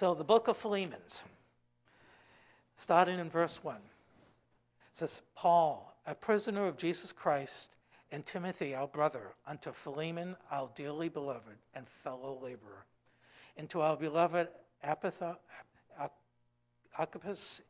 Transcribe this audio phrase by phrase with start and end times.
[0.00, 1.22] So, the book of Philemons,
[2.74, 3.76] starting in verse 1,
[4.94, 7.72] says, Paul, a prisoner of Jesus Christ,
[8.10, 12.86] and Timothy, our brother, unto Philemon, our dearly beloved and fellow laborer,
[13.58, 14.48] and to our beloved
[14.82, 15.36] Apatha,
[16.96, 17.60] Archippus,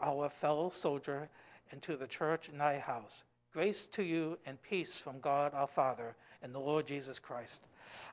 [0.00, 1.28] our fellow soldier,
[1.72, 3.24] and to the church in thy house.
[3.52, 7.62] Grace to you and peace from God our Father and the Lord Jesus Christ.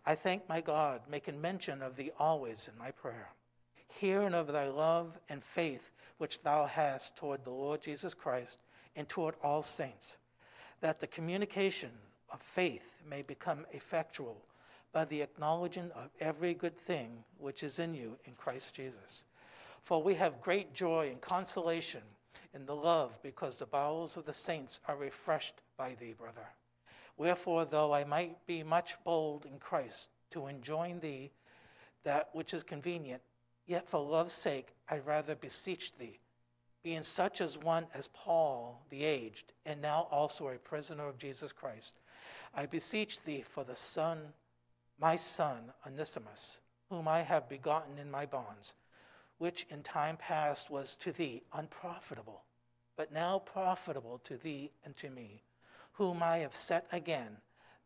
[0.04, 3.30] I thank my God, making mention of thee always in my prayer,
[4.00, 8.59] hearing of thy love and faith which thou hast toward the Lord Jesus Christ
[8.95, 10.17] and toward all saints,
[10.81, 11.91] that the communication
[12.31, 14.38] of faith may become effectual
[14.94, 19.23] by the acknowledging of every good thing which is in you in Christ Jesus.
[19.84, 22.02] For we have great joy and consolation
[22.53, 26.48] in the love, because the bowels of the saints are refreshed by thee, brother.
[27.17, 31.31] Wherefore, though I might be much bold in Christ to enjoin thee
[32.03, 33.22] that which is convenient,
[33.65, 36.19] yet for love's sake I rather beseech thee,
[36.83, 41.52] being such as one as Paul the aged, and now also a prisoner of Jesus
[41.52, 41.95] Christ,
[42.53, 44.33] I beseech thee for the Son,
[44.99, 48.73] my son Onesimus, whom I have begotten in my bonds
[49.38, 52.44] which in time past was to thee unprofitable,
[52.95, 55.44] but now profitable to thee and to me,
[55.94, 57.38] whom I have set again.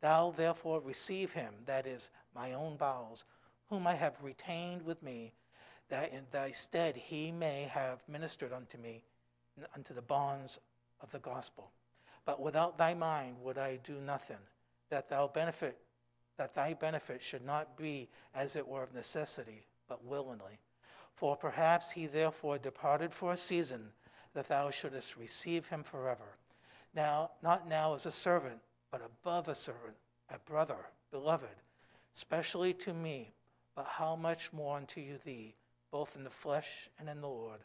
[0.02, 3.26] Thou therefore receive him, that is, my own bowels,
[3.70, 5.34] whom I have retained with me,
[5.90, 9.04] that in thy stead he may have ministered unto me,
[9.76, 10.60] unto the bonds
[11.02, 11.72] of the gospel.
[12.26, 14.38] But without thy mind would I do nothing,
[14.90, 15.78] that thou benefit,
[16.38, 20.60] that thy benefit should not be as it were of necessity, but willingly.
[21.16, 23.92] For perhaps he therefore departed for a season,
[24.34, 26.38] that thou shouldest receive him forever.
[26.94, 28.60] Now, not now as a servant,
[28.92, 29.96] but above a servant,
[30.30, 30.78] a brother,
[31.12, 31.48] beloved,
[32.14, 33.34] specially to me,
[33.76, 35.56] but how much more unto you thee,
[35.92, 37.60] both in the flesh and in the Lord.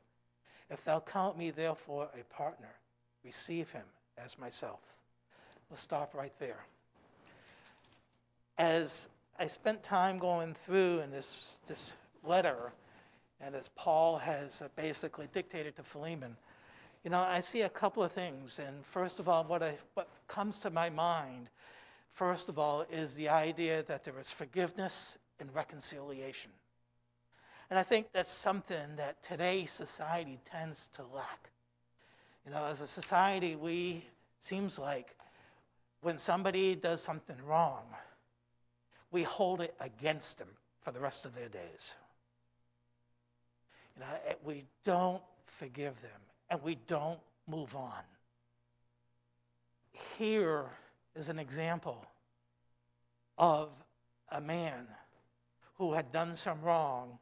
[0.71, 2.75] If thou count me therefore a partner,
[3.25, 3.85] receive him
[4.17, 4.81] as myself.
[5.69, 6.65] We'll stop right there.
[8.59, 9.09] As
[9.39, 12.73] I spent time going through in this, this letter,
[13.41, 16.37] and as Paul has uh, basically dictated to Philemon,
[17.03, 18.59] you know, I see a couple of things.
[18.59, 21.51] And first of all, what, I, what comes to my mind,
[22.13, 26.51] first of all, is the idea that there is forgiveness and reconciliation.
[27.75, 31.51] And I think that's something that today's society tends to lack.
[32.47, 34.05] You know, as a society, we
[34.39, 35.17] seems like
[36.01, 37.83] when somebody does something wrong,
[39.11, 40.47] we hold it against them
[40.83, 41.97] for the rest of their days.
[43.97, 46.21] You know, eh, we don't forgive them
[46.51, 47.19] and we don't
[47.49, 48.05] move on.
[50.17, 50.67] Here
[51.17, 52.07] is an example
[53.37, 53.71] of
[54.31, 54.87] a man
[55.77, 57.19] who had done some wrong,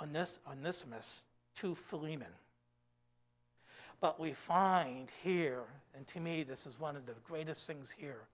[0.00, 1.22] Onesimus,
[1.56, 2.32] to Philemon.
[4.00, 5.62] But we find here,
[5.96, 8.26] and to me, this is one of the greatest things here,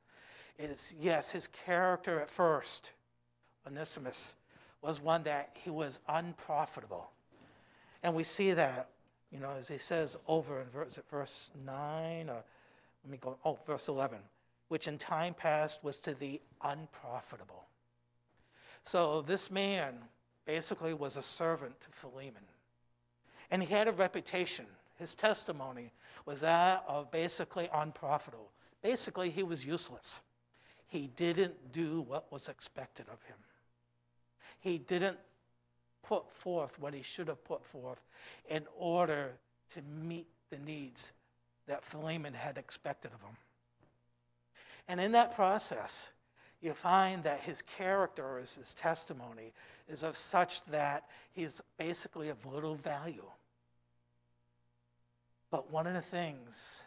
[0.59, 2.93] is yes, his character at first,
[3.67, 4.35] Onesimus,
[4.83, 7.11] was one that he was unprofitable.
[8.03, 8.89] And we see that,
[9.31, 12.43] you know, as he says over in verse, verse 9, or
[13.05, 14.19] let me go, oh, verse 11,
[14.69, 17.65] which in time past was to the unprofitable.
[18.83, 19.95] So this man
[20.51, 22.43] basically was a servant to Philemon.
[23.53, 24.67] And he had a reputation.
[24.99, 25.93] His testimony
[26.27, 28.51] was that of basically unprofitable.
[28.83, 30.23] Basically, he was useless.
[30.89, 33.37] He didn't do what was expected of him.
[34.59, 35.19] He didn't
[36.03, 38.03] put forth what he should have put forth
[38.49, 39.39] in order
[39.75, 41.13] to meet the needs
[41.69, 43.37] that Philemon had expected of him.
[44.89, 46.11] And in that process,
[46.61, 49.53] you find that his character, as his testimony,
[49.91, 53.25] is of such that he's basically of little value.
[55.51, 56.85] But one of the things,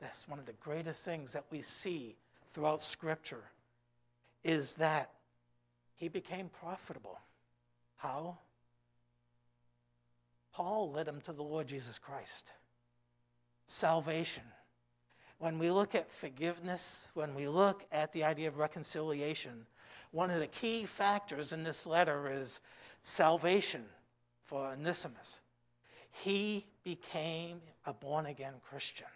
[0.00, 2.14] that's one of the greatest things that we see
[2.52, 3.44] throughout Scripture,
[4.44, 5.10] is that
[5.94, 7.18] he became profitable.
[7.96, 8.36] How?
[10.52, 12.50] Paul led him to the Lord Jesus Christ.
[13.66, 14.44] Salvation.
[15.42, 19.66] When we look at forgiveness, when we look at the idea of reconciliation,
[20.12, 22.60] one of the key factors in this letter is
[23.02, 23.84] salvation
[24.44, 25.40] for Onesimus.
[26.12, 29.08] He became a born again Christian.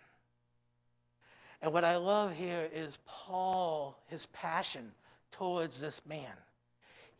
[1.62, 4.90] And what I love here is Paul, his passion
[5.30, 6.34] towards this man.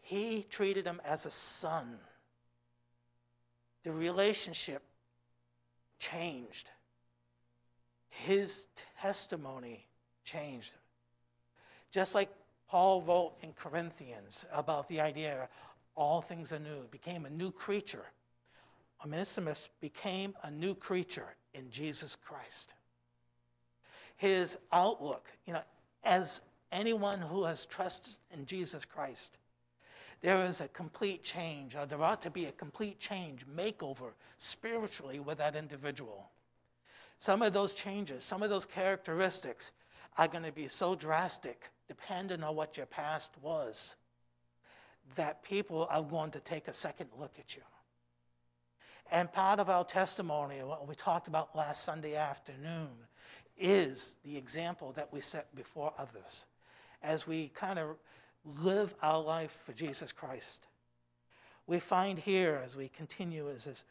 [0.01, 1.97] He treated him as a son
[3.85, 4.83] the relationship
[6.01, 6.69] changed.
[8.25, 8.67] His
[9.01, 9.87] testimony
[10.25, 10.73] changed.
[11.91, 12.31] Just like
[12.69, 15.49] Paul wrote in Corinthians about the idea
[15.97, 18.05] all things anew, became a new creature.
[19.05, 22.75] Onesimus became a new creature in Jesus Christ.
[24.17, 25.63] His outlook, you know,
[26.05, 26.41] as
[26.73, 29.39] anyone who has trusted in Jesus Christ,
[30.23, 35.19] there is a complete change, or there ought to be a complete change, makeover spiritually
[35.19, 36.31] with that individual.
[37.19, 39.73] Some of those changes, some of those characteristics
[40.19, 43.97] are going to be so drastic, depending on what your past was,
[45.15, 47.63] that people are going to take a second look at you.
[49.11, 52.89] And part of our testimony, what we talked about last Sunday afternoon,
[53.59, 56.45] is the example that we set before others
[57.03, 57.97] as we kind of
[58.61, 60.67] live our life for Jesus Christ.
[61.67, 63.85] We find here as we continue as is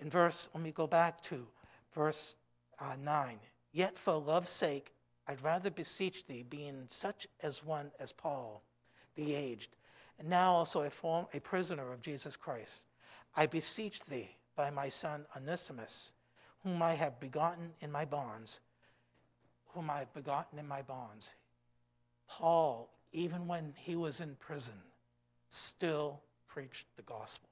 [0.00, 1.46] in verse, let me go back to
[1.94, 2.34] verse
[2.78, 3.38] uh, 9.
[3.72, 4.92] Yet for love's sake,
[5.26, 8.62] I'd rather beseech thee, being such as one as Paul,
[9.14, 9.76] the aged,
[10.18, 12.86] and now also a, form, a prisoner of Jesus Christ.
[13.36, 16.12] I beseech thee by my son Onesimus,
[16.62, 18.60] whom I have begotten in my bonds,
[19.68, 21.32] whom I have begotten in my bonds.
[22.28, 24.80] Paul, even when he was in prison,
[25.48, 27.48] still preached the gospel.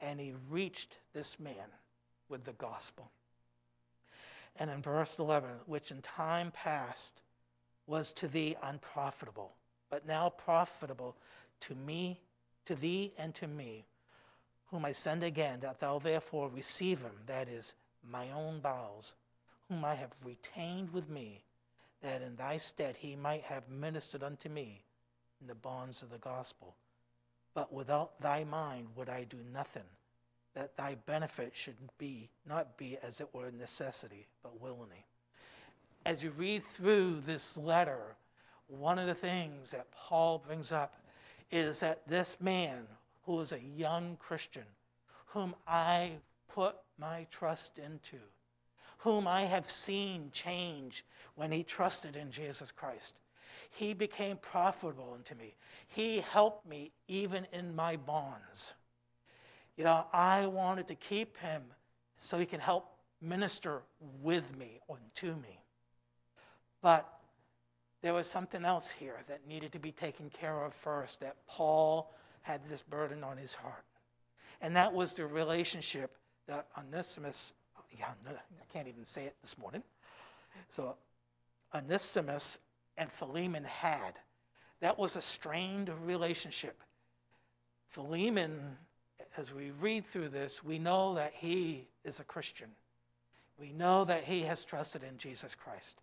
[0.00, 1.70] And he reached this man
[2.28, 3.10] with the gospel.
[4.56, 7.22] And in verse 11, which in time past
[7.86, 9.54] was to thee unprofitable,
[9.90, 11.16] but now profitable
[11.60, 12.20] to me,
[12.66, 13.86] to thee, and to me,
[14.70, 19.14] whom I send again, that thou therefore receive him, that is, my own bowels,
[19.68, 21.44] whom I have retained with me,
[22.02, 24.82] that in thy stead he might have ministered unto me
[25.40, 26.74] in the bonds of the gospel.
[27.54, 29.84] But without thy mind would I do nothing,
[30.54, 35.04] that thy benefit should be not be as it were necessity, but willingly.
[36.04, 38.16] As you read through this letter,
[38.66, 40.94] one of the things that Paul brings up
[41.50, 42.86] is that this man
[43.24, 44.64] who is a young Christian,
[45.26, 46.12] whom I
[46.48, 48.18] put my trust into,
[48.98, 51.04] whom I have seen change
[51.34, 53.14] when he trusted in Jesus Christ.
[53.70, 55.54] He became profitable unto me.
[55.88, 58.74] He helped me even in my bonds.
[59.76, 61.62] You know, I wanted to keep him
[62.18, 63.82] so he can help minister
[64.20, 65.60] with me or to me.
[66.82, 67.08] But
[68.02, 72.12] there was something else here that needed to be taken care of first, that Paul
[72.42, 73.84] had this burden on his heart.
[74.60, 76.16] And that was the relationship
[76.46, 77.52] that Onesimus
[77.98, 79.82] yeah, I can't even say it this morning.
[80.68, 80.96] So
[81.74, 82.58] Onesimus
[82.96, 84.14] and Philemon had.
[84.80, 86.82] That was a strained relationship.
[87.88, 88.76] Philemon,
[89.36, 92.68] as we read through this, we know that he is a Christian.
[93.58, 96.00] We know that he has trusted in Jesus Christ.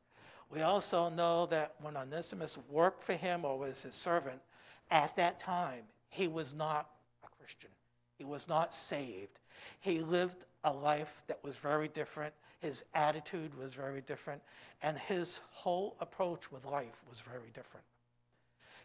[0.50, 4.42] We also know that when Onesimus worked for him or was his servant,
[4.90, 6.90] at that time, he was not
[7.24, 7.70] a Christian.
[8.18, 9.40] He was not saved.
[9.80, 12.34] He lived a life that was very different.
[12.60, 14.42] His attitude was very different.
[14.82, 17.86] And his whole approach with life was very different.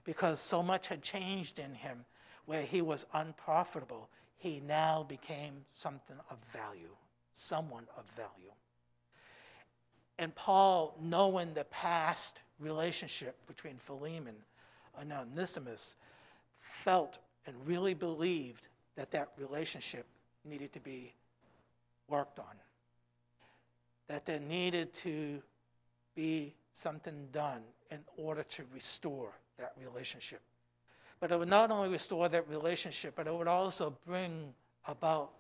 [0.05, 2.05] Because so much had changed in him
[2.45, 4.11] where he was unprofitable,
[4.45, 6.95] he now became something of value,
[7.33, 8.53] someone of value.
[10.19, 14.35] And Paul, knowing the past relationship between Philemon
[14.99, 15.97] and Onesimus,
[16.61, 20.05] felt and really believed that that relationship
[20.45, 21.15] needed to be
[22.09, 22.55] worked on.
[24.09, 25.43] That there needed to
[26.15, 30.43] be something done in order to restore that relationship.
[31.21, 34.53] But it would not only restore that relationship, but it would also bring
[34.87, 35.31] about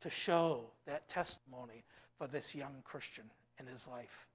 [0.00, 1.84] to show that testimony
[2.16, 3.24] for this young Christian
[3.58, 4.26] in his life.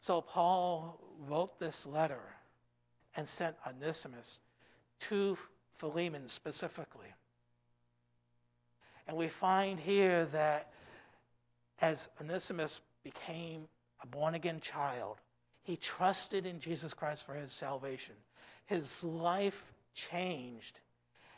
[0.00, 2.22] So Paul wrote this letter
[3.16, 4.38] and sent Onesimus
[5.00, 5.36] to
[5.74, 7.12] Philemon specifically
[9.08, 10.70] and we find here that
[11.80, 13.66] as Onesimus became
[14.02, 15.16] a born again child,
[15.62, 18.14] he trusted in Jesus Christ for his salvation.
[18.68, 20.78] His life changed,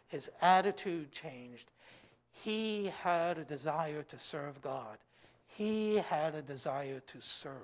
[0.09, 1.71] his attitude changed.
[2.33, 4.99] He had a desire to serve God,
[5.47, 7.55] he had a desire to serve.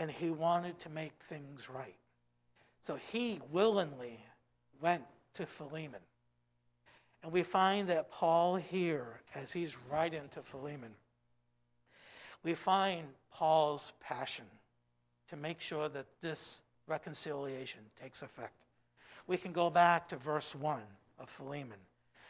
[0.00, 1.96] And he wanted to make things right.
[2.80, 4.20] So he willingly
[4.80, 5.02] went
[5.34, 6.00] to Philemon.
[7.22, 10.94] And we find that Paul here, as he's writing to Philemon,
[12.44, 14.44] we find Paul's passion
[15.30, 18.54] to make sure that this reconciliation takes effect.
[19.26, 20.80] We can go back to verse 1
[21.18, 21.78] of Philemon.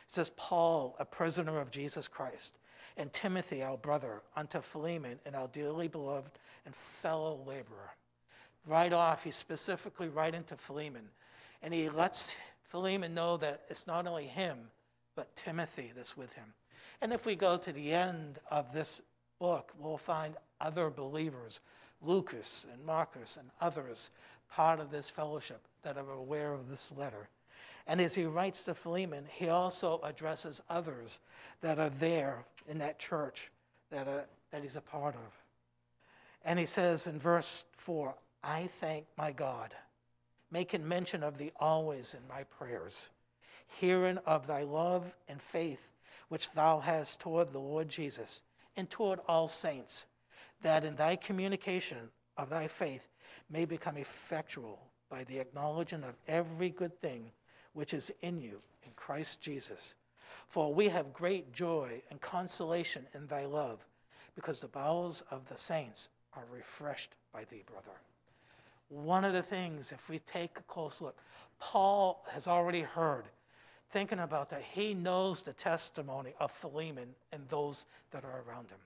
[0.07, 2.59] It says, Paul, a prisoner of Jesus Christ,
[2.97, 7.95] and Timothy, our brother, unto Philemon, and our dearly beloved and fellow laborer.
[8.67, 11.09] Right off, he's specifically writing to Philemon
[11.63, 12.35] And he lets
[12.65, 14.59] Philemon know that it's not only him,
[15.17, 16.45] but Timothy that's with him.
[17.01, 19.03] And if we go to the end of this
[19.39, 21.61] book, we'll find other believers,
[22.03, 24.11] Lucas and Marcus and others,
[24.51, 27.29] part of this fellowship that are aware of this letter.
[27.87, 31.21] And as he writes to Philemon, he also addresses others
[31.63, 33.51] that are there in that church
[33.91, 35.43] that, are, that he's a part of.
[36.45, 38.15] And he says in verse 4
[38.45, 39.75] I thank my God,
[40.51, 43.09] making mention of thee always in my prayers,
[43.67, 45.89] hearing of thy love and faith
[46.29, 48.43] which thou hast toward the Lord Jesus
[48.77, 50.05] and toward all saints,
[50.63, 53.08] that in thy communication of thy faith
[53.51, 54.79] may become effectual
[55.11, 57.31] by the acknowledging of every good thing
[57.73, 59.95] which is in you in Christ Jesus.
[60.49, 63.85] For we have great joy and consolation in thy love,
[64.35, 67.97] because the bowels of the saints are refreshed by thee, brother.
[68.89, 71.19] One of the things, if we take a close look,
[71.59, 73.25] Paul has already heard,
[73.91, 78.79] thinking about that, he knows the testimony of Philemon and those that are around him.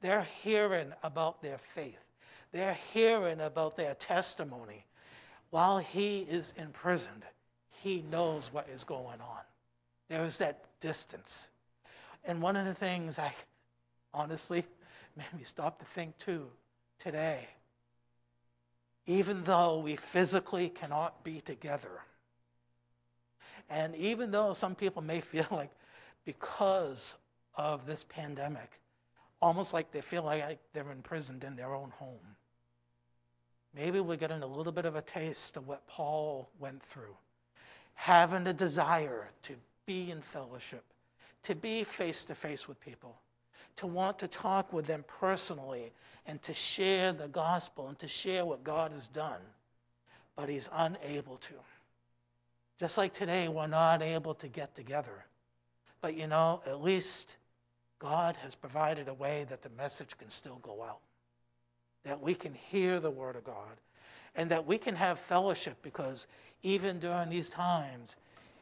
[0.00, 2.04] They're hearing about their faith,
[2.54, 4.86] they're hearing about their testimony.
[5.50, 7.24] While he is imprisoned,
[7.82, 9.40] he knows what is going on.
[10.08, 11.48] There is that distance.
[12.24, 13.34] And one of the things I
[14.14, 14.64] honestly
[15.16, 16.46] made me stop to think too
[17.00, 17.48] today,
[19.06, 22.02] even though we physically cannot be together,
[23.68, 25.72] and even though some people may feel like
[26.24, 27.16] because
[27.56, 28.70] of this pandemic,
[29.42, 32.33] almost like they feel like they're imprisoned in their own home.
[33.74, 37.16] Maybe we're getting a little bit of a taste of what Paul went through
[37.94, 39.54] having a desire to
[39.86, 40.84] be in fellowship,
[41.42, 43.16] to be face to face with people,
[43.76, 45.92] to want to talk with them personally
[46.26, 49.40] and to share the gospel and to share what God has done,
[50.36, 51.54] but he's unable to.
[52.78, 55.24] Just like today, we're not able to get together.
[56.00, 57.36] But you know, at least
[57.98, 61.00] God has provided a way that the message can still go out,
[62.04, 63.80] that we can hear the word of God,
[64.36, 66.26] and that we can have fellowship because
[66.62, 68.16] even during these times,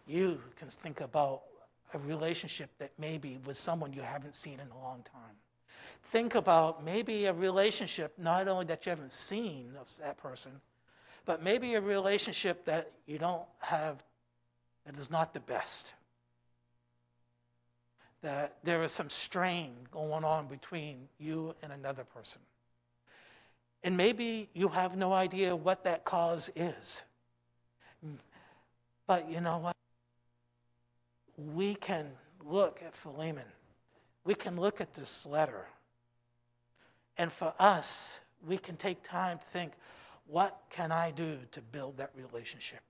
[0.07, 1.43] you can think about
[1.95, 5.37] a relationship that maybe with someone you haven't seen in a long time.
[6.05, 10.53] Think about maybe a relationship not only that you haven't seen of that person,
[11.25, 14.03] but maybe a relationship that you don't have
[14.85, 15.95] that is not the best.
[18.23, 22.41] That there is some strain going on between you and another person.
[23.85, 27.03] And maybe you have no idea what that cause is.
[29.07, 29.77] But you know what?
[31.37, 32.11] We can
[32.45, 33.45] look at Philemon.
[34.25, 35.67] We can look at this letter.
[37.19, 39.73] And for us, we can take time to think
[40.27, 42.81] what can I do to build that relationship?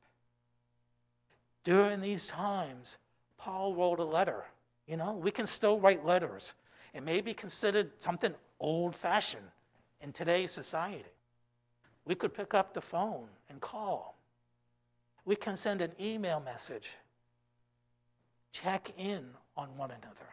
[1.64, 2.98] During these times,
[3.38, 4.44] Paul wrote a letter.
[4.86, 6.54] You know, we can still write letters.
[6.92, 9.48] It may be considered something old fashioned
[10.02, 11.04] in today's society.
[12.04, 14.18] We could pick up the phone and call.
[15.24, 16.92] We can send an email message.
[18.50, 19.24] Check in
[19.56, 20.28] on one another.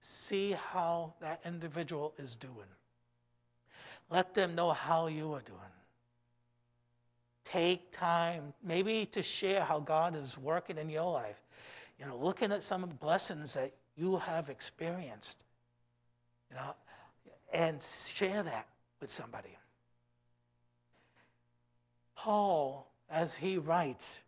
[0.00, 2.70] See how that individual is doing.
[4.10, 5.58] Let them know how you are doing.
[7.44, 11.42] Take time, maybe to share how God is working in your life.
[11.98, 15.44] You know, looking at some blessings that you have experienced.
[16.50, 16.74] You know,
[17.52, 18.66] and share that
[19.00, 19.56] with somebody.
[22.16, 24.20] Paul, as he writes,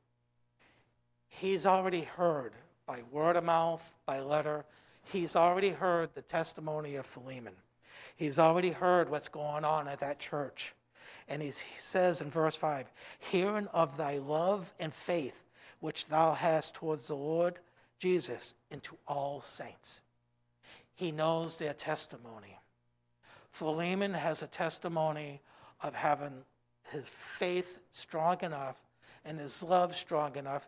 [1.29, 2.53] he's already heard
[2.87, 4.65] by word of mouth, by letter,
[5.05, 7.55] he's already heard the testimony of Philemon.
[8.17, 10.75] He's already heard what's going on at that church.
[11.29, 15.45] And he says in verse 5 Hearing of thy love and faith
[15.81, 17.59] which thou hast towards the Lord
[17.99, 20.01] Jesus and to all saints.
[20.95, 22.59] He knows their testimony.
[23.55, 25.41] Philemon has a testimony
[25.81, 26.43] of having
[26.91, 28.75] his faith strong enough
[29.25, 30.67] and his love strong enough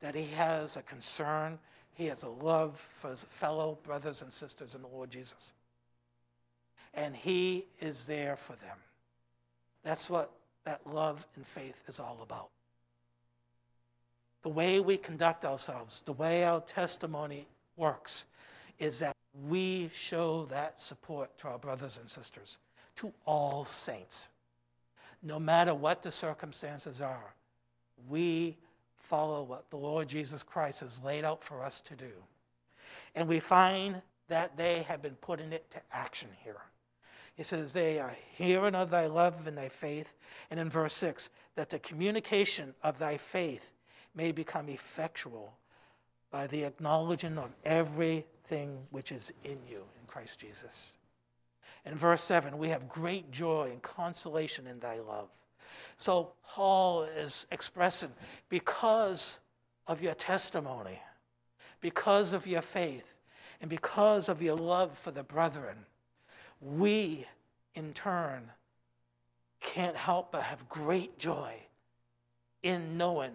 [0.00, 1.58] that he has a concern,
[1.92, 5.54] he has a love for his fellow brothers and sisters in the Lord Jesus.
[6.94, 8.76] And he is there for them.
[9.82, 10.30] That's what
[10.64, 12.50] that love and faith is all about.
[14.42, 18.24] The way we conduct ourselves, the way our testimony works,
[18.80, 19.14] is that
[19.48, 22.58] we show that support to our brothers and sisters,
[22.96, 24.28] to all saints.
[25.22, 27.34] No matter what the circumstances are,
[28.08, 28.56] we
[28.96, 32.10] follow what the Lord Jesus Christ has laid out for us to do.
[33.14, 36.62] And we find that they have been putting it to action here.
[37.34, 40.14] He says, They are hearing of thy love and thy faith.
[40.50, 43.72] And in verse 6, that the communication of thy faith
[44.14, 45.54] may become effectual
[46.30, 47.50] by the acknowledging of
[48.50, 50.94] everything which is in you in Christ Jesus.
[51.86, 55.28] In verse 7, we have great joy and consolation in thy love.
[55.96, 58.10] So Paul is expressing
[58.48, 59.38] because
[59.86, 60.98] of your testimony,
[61.80, 63.16] because of your faith,
[63.60, 65.76] and because of your love for the brethren,
[66.60, 67.26] we
[67.74, 68.50] in turn
[69.60, 71.54] can't help but have great joy
[72.62, 73.32] in knowing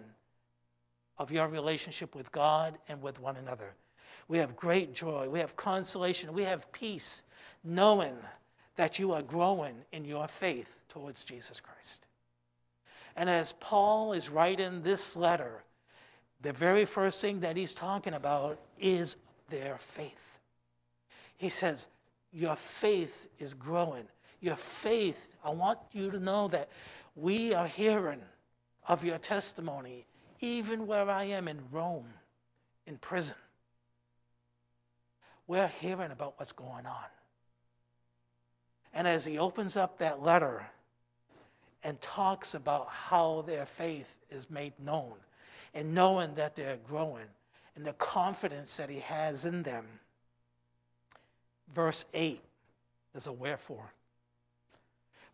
[1.18, 3.74] of your relationship with God and with one another.
[4.28, 7.22] We have great joy, we have consolation, we have peace,
[7.62, 8.16] knowing
[8.76, 12.06] that you are growing in your faith towards Jesus Christ.
[13.16, 15.62] And as Paul is writing this letter,
[16.42, 19.16] the very first thing that he's talking about is
[19.48, 20.38] their faith.
[21.36, 21.88] He says,
[22.32, 24.04] Your faith is growing.
[24.40, 26.68] Your faith, I want you to know that
[27.14, 28.20] we are hearing
[28.86, 30.06] of your testimony,
[30.40, 32.06] even where I am in Rome,
[32.86, 33.36] in prison.
[35.46, 37.04] We're hearing about what's going on.
[38.92, 40.66] And as he opens up that letter
[41.84, 45.14] and talks about how their faith is made known,
[45.74, 47.26] and knowing that they're growing,
[47.76, 49.84] and the confidence that he has in them.
[51.74, 52.40] Verse 8
[53.14, 53.92] is a wherefore.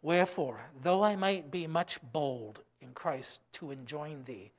[0.02, 4.50] Wherefore, though I might be much bold in Christ to enjoin thee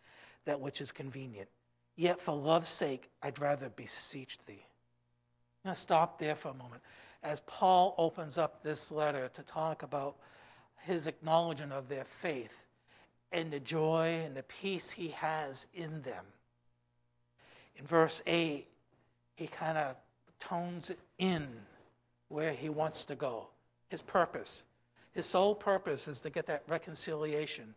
[0.45, 1.49] that which is convenient,
[1.97, 4.65] yet for love's sake I'd rather beseech thee.
[5.65, 6.81] Now stop there for a moment.
[7.23, 10.17] As Paul opens up this letter to talk about
[10.81, 12.65] his acknowledgement of their faith
[13.31, 16.25] and the joy and the peace he has in them.
[17.77, 18.67] In verse 8,
[19.35, 19.95] he kind of
[20.37, 21.47] tones in
[22.27, 23.47] where he wants to go,
[23.89, 24.65] his purpose.
[25.13, 27.73] His sole purpose is to get that reconciliation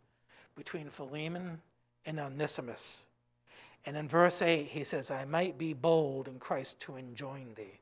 [0.56, 1.60] between Philemon
[2.04, 3.02] and Onesimus.
[3.86, 7.78] And in verse 8, he says, I might be bold in Christ to enjoin thee.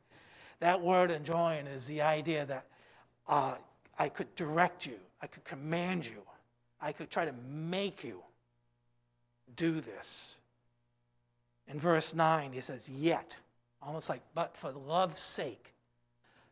[0.60, 2.66] That word enjoin is the idea that
[3.26, 3.56] uh,
[3.98, 6.22] I could direct you, I could command you,
[6.80, 8.22] I could try to make you
[9.56, 10.36] do this.
[11.68, 13.34] In verse 9, he says, Yet,
[13.82, 15.72] almost like, but for love's sake,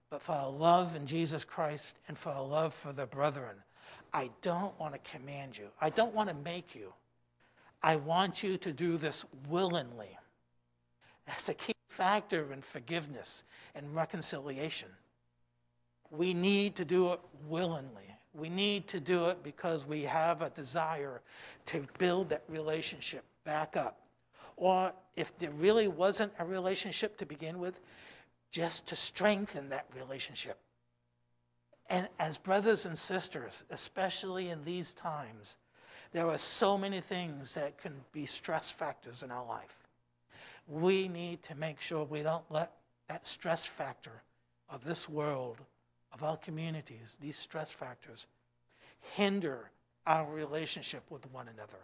[0.09, 3.57] but for our love in Jesus Christ and for our love for the brethren.
[4.15, 5.69] I don't want to command you.
[5.81, 6.93] I don't want to make you.
[7.83, 10.17] I want you to do this willingly.
[11.27, 14.89] That's a key factor in forgiveness and reconciliation.
[16.11, 18.05] We need to do it willingly.
[18.35, 21.21] We need to do it because we have a desire
[21.67, 24.01] to build that relationship back up.
[24.57, 27.81] Or if there really wasn't a relationship to begin with,
[28.51, 30.59] just to strengthen that relationship.
[31.89, 35.57] And as brothers and sisters, especially in these times,
[36.13, 39.77] there are so many things that can be stress factors in our life.
[40.69, 42.73] We need to make sure we don't let
[43.09, 44.23] that stress factor
[44.71, 45.59] of this world,
[46.13, 48.27] of our communities, these stress factors,
[49.01, 49.71] hinder
[50.07, 51.79] our relationship with one another.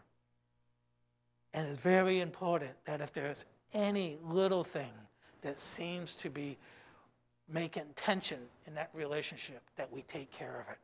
[1.55, 4.93] And it's very important that if there's any little thing
[5.43, 6.59] that seems to be
[7.49, 10.79] making tension in that relationship, that we take care of it.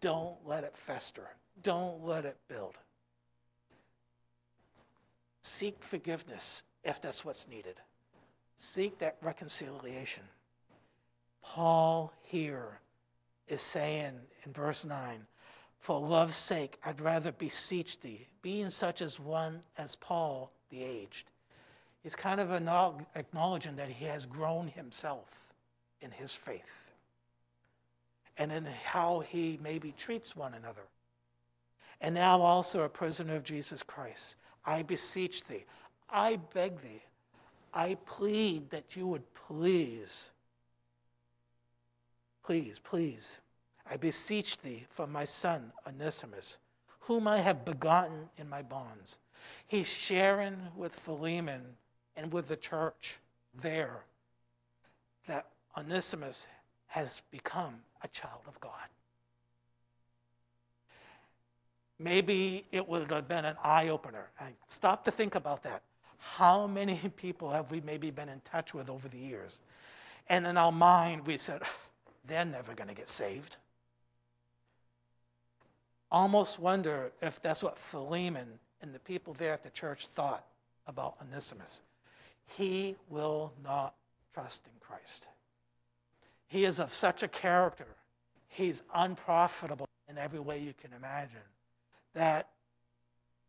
[0.00, 1.28] Don't let it fester.
[1.62, 2.76] Don't let it build.
[5.42, 7.76] Seek forgiveness if that's what's needed.
[8.56, 10.22] Seek that reconciliation.
[11.42, 12.80] Paul here
[13.48, 14.14] is saying
[14.44, 15.26] in verse 9,
[15.78, 21.30] For love's sake, I'd rather beseech thee, being such as one as Paul the aged
[22.06, 22.52] He's kind of
[23.16, 25.28] acknowledging that he has grown himself
[26.00, 26.92] in his faith
[28.38, 30.82] and in how he maybe treats one another.
[32.00, 34.36] And now also a prisoner of Jesus Christ.
[34.64, 35.64] I beseech thee,
[36.10, 37.02] I beg thee,
[37.72, 40.30] I plead that you would please,
[42.44, 43.36] please, please,
[43.88, 46.58] I beseech thee for my son Onesimus,
[47.00, 49.18] whom I have begotten in my bonds.
[49.68, 51.62] He's sharing with Philemon
[52.16, 53.18] and with the church
[53.54, 54.04] there
[55.28, 56.48] that Onesimus
[56.88, 58.72] has become a child of God.
[61.98, 64.28] Maybe it would have been an eye opener.
[64.68, 65.82] Stop to think about that.
[66.18, 69.60] How many people have we maybe been in touch with over the years?
[70.28, 71.62] And in our mind, we said,
[72.26, 73.56] they're never going to get saved.
[76.10, 80.44] Almost wonder if that's what Philemon and the people there at the church thought
[80.86, 81.80] about Onesimus
[82.46, 83.94] he will not
[84.34, 85.26] trust in Christ.
[86.46, 87.86] He is of such a character
[88.48, 91.36] he's unprofitable in every way you can imagine.
[92.16, 92.48] That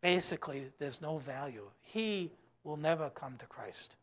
[0.02, 1.70] basically there's no value.
[1.82, 2.32] He
[2.66, 3.96] will never come to Christ.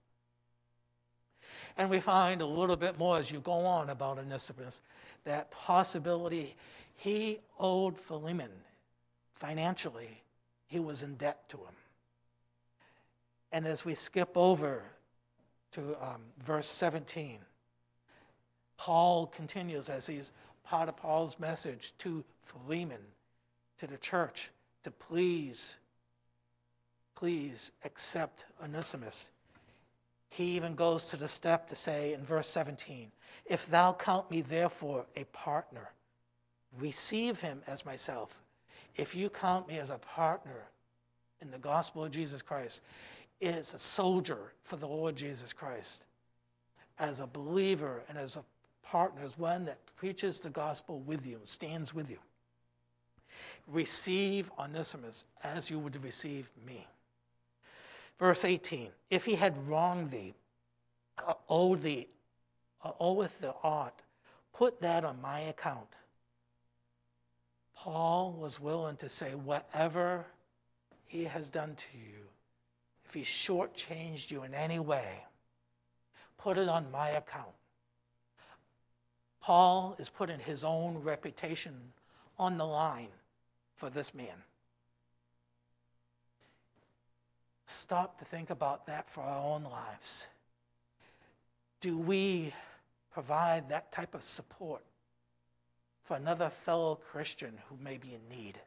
[1.76, 4.80] And we find a little bit more as you go on about Onesimus
[5.24, 6.56] that possibility
[6.96, 8.50] he owed Philemon
[9.34, 10.22] financially,
[10.66, 11.74] he was in debt to him.
[13.52, 14.82] And as we skip over
[15.72, 17.38] to um, verse 17,
[18.78, 20.32] Paul continues as he's
[20.64, 23.00] part of Paul's message to Philemon,
[23.78, 24.50] to the church,
[24.84, 25.76] to please,
[27.14, 29.30] please accept Onesimus.
[30.28, 33.10] He even goes to the step to say in verse 17,
[33.46, 35.90] If thou count me therefore a partner,
[36.78, 38.36] receive him as myself.
[38.96, 40.68] If you count me as a partner
[41.40, 42.82] in the gospel of Jesus Christ,
[43.42, 46.04] as a soldier for the Lord Jesus Christ,
[46.98, 48.44] as a believer and as a
[48.82, 52.18] partner, as one that preaches the gospel with you, stands with you.
[53.66, 56.86] Receive Onesimus as you would receive me.
[58.18, 60.34] Verse 18 If he had wronged thee,
[61.18, 62.08] uh, owed thee,
[62.82, 64.02] uh, oweth the ought,
[64.52, 65.88] put that on my account.
[67.74, 70.24] Paul was willing to say, whatever
[71.06, 72.24] he has done to you,
[73.04, 75.24] if he shortchanged you in any way,
[76.38, 77.52] put it on my account.
[79.40, 81.74] Paul is putting his own reputation
[82.38, 83.08] on the line
[83.76, 84.42] for this man.
[87.66, 90.26] Stop to think about that for our own lives.
[91.80, 92.52] Do we
[93.12, 94.82] provide that type of support
[96.02, 98.58] for another fellow Christian who may be in need,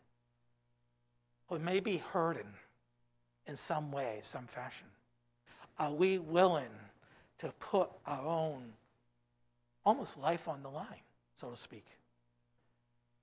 [1.48, 2.54] who may be hurting
[3.46, 4.88] in some way, some fashion?
[5.80, 6.70] Are we willing
[7.40, 8.74] to put our own
[9.86, 11.02] almost life on the line,
[11.36, 11.86] so to speak?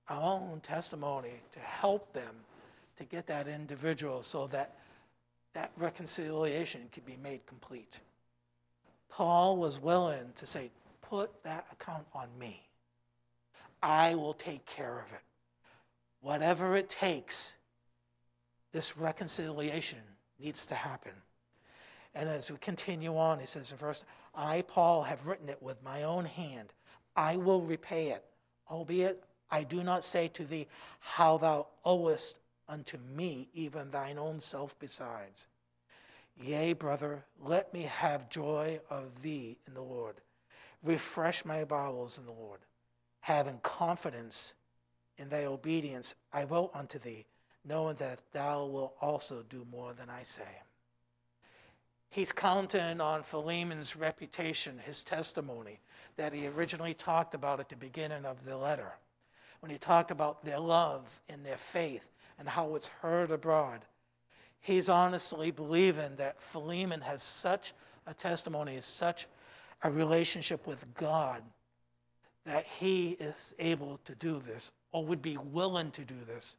[0.07, 2.35] Our own testimony to help them
[2.97, 4.75] to get that individual so that
[5.53, 7.99] that reconciliation could be made complete.
[9.09, 12.61] Paul was willing to say, Put that account on me.
[13.81, 15.21] I will take care of it.
[16.21, 17.53] Whatever it takes,
[18.71, 19.99] this reconciliation
[20.39, 21.11] needs to happen.
[22.15, 25.83] And as we continue on, he says in verse, I, Paul, have written it with
[25.83, 26.73] my own hand.
[27.15, 28.25] I will repay it,
[28.69, 30.67] albeit I do not say to thee
[30.99, 35.47] how thou owest unto me even thine own self besides.
[36.37, 40.15] Yea, brother, let me have joy of thee in the Lord.
[40.83, 42.59] Refresh my bowels in the Lord
[43.25, 44.53] having confidence
[45.17, 47.25] in thy obedience, I wrote unto thee,
[47.67, 50.61] knowing that thou wilt also do more than I say.
[52.11, 55.79] He's counting on Philemon's reputation, his testimony
[56.17, 58.93] that he originally talked about at the beginning of the letter,
[59.65, 63.79] when he talked about their love and their faith and how it's heard abroad.
[64.61, 67.73] He's honestly believing that Philemon has such
[68.05, 69.25] a testimony, such
[69.81, 71.41] a relationship with God
[72.45, 76.55] that he is able to do this or would be willing to do this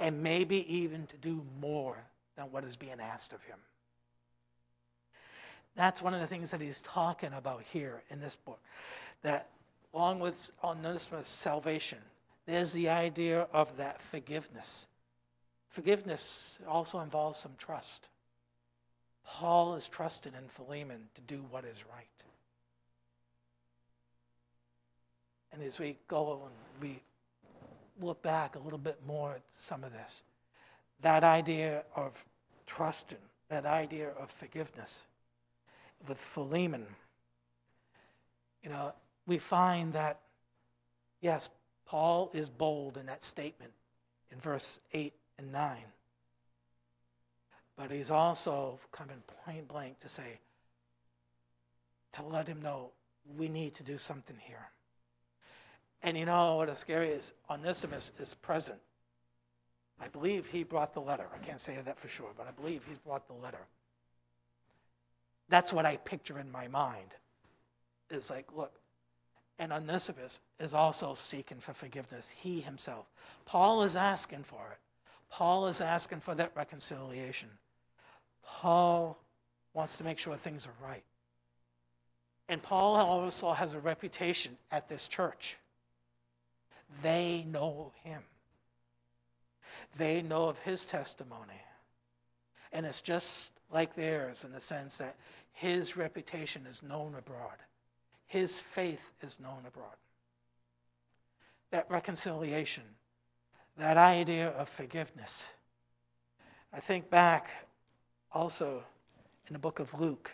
[0.00, 1.98] and maybe even to do more
[2.34, 3.58] than what is being asked of him.
[5.76, 8.58] That's one of the things that he's talking about here in this book.
[9.22, 9.50] That
[9.92, 11.98] along with Onesimus' salvation,
[12.46, 14.86] there's the idea of that forgiveness.
[15.68, 18.08] Forgiveness also involves some trust.
[19.26, 22.06] Paul is trusting in Philemon to do what is right.
[25.52, 27.00] And as we go and we
[28.00, 30.22] look back a little bit more at some of this,
[31.00, 32.12] that idea of
[32.66, 35.04] trusting, that idea of forgiveness
[36.08, 36.86] with Philemon,
[38.62, 38.92] you know,
[39.26, 40.20] we find that,
[41.20, 41.48] yes,
[41.86, 43.72] Paul is bold in that statement
[44.30, 45.76] in verse 8 and 9.
[47.76, 50.38] But he's also coming point blank to say,
[52.12, 52.90] to let him know
[53.36, 54.70] we need to do something here.
[56.02, 58.78] And you know what is scary is Onesimus is present.
[60.00, 61.26] I believe he brought the letter.
[61.34, 63.66] I can't say that for sure, but I believe he brought the letter.
[65.48, 67.14] That's what I picture in my mind.
[68.10, 68.72] It's like, look,
[69.58, 73.06] and Onesimus is also seeking for forgiveness, he himself.
[73.44, 74.78] Paul is asking for it.
[75.30, 77.48] Paul is asking for that reconciliation.
[78.44, 79.18] Paul
[79.72, 81.02] wants to make sure things are right.
[82.48, 85.56] And Paul also has a reputation at this church.
[87.02, 88.22] They know him.
[89.96, 91.60] They know of his testimony.
[92.72, 95.16] And it's just like theirs in the sense that
[95.52, 97.56] his reputation is known abroad,
[98.34, 99.94] his faith is known abroad.
[101.70, 102.82] that reconciliation,
[103.76, 105.46] that idea of forgiveness.
[106.72, 107.68] I think back
[108.32, 108.82] also
[109.46, 110.32] in the book of Luke.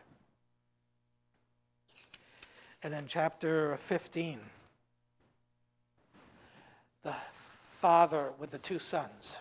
[2.82, 4.40] And in chapter 15,
[7.02, 7.14] the
[7.70, 9.38] father with the two sons,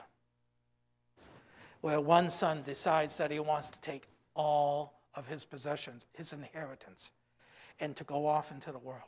[1.80, 4.04] where one son decides that he wants to take
[4.36, 7.12] all of his possessions, his inheritance,
[7.80, 9.02] and to go off into the world.